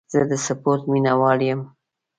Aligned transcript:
زه 0.13 0.19
د 0.29 0.31
سپورټ 0.45 0.81
مینهوال 0.91 1.39
یم. 1.47 1.61